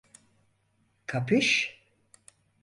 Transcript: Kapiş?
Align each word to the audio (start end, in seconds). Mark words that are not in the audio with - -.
Kapiş? 1.05 1.79